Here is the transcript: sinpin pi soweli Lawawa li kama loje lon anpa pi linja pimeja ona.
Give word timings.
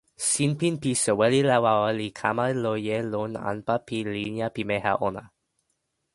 sinpin 0.31 0.75
pi 0.81 0.91
soweli 1.03 1.39
Lawawa 1.49 1.89
li 1.99 2.07
kama 2.19 2.45
loje 2.63 2.97
lon 3.11 3.31
anpa 3.51 3.75
pi 3.87 3.97
linja 4.13 4.47
pimeja 4.55 4.93
ona. 5.07 5.23